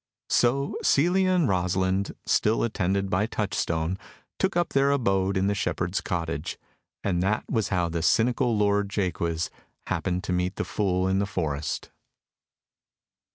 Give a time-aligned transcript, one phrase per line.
[0.31, 3.99] So Celia and Rosalind, still attended by Touchstone,
[4.39, 6.57] took up their abode in the shepherd's cottage;
[7.03, 9.51] and that was how the cynical lord Jaques
[9.85, 11.91] happened to meet the fool in the forest.